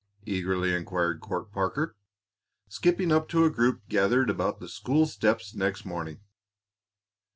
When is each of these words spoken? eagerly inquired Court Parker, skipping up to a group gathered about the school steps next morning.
eagerly 0.25 0.73
inquired 0.73 1.21
Court 1.21 1.51
Parker, 1.51 1.95
skipping 2.67 3.11
up 3.11 3.29
to 3.29 3.45
a 3.45 3.51
group 3.51 3.87
gathered 3.87 4.31
about 4.31 4.59
the 4.59 4.67
school 4.67 5.05
steps 5.05 5.53
next 5.53 5.85
morning. 5.85 6.21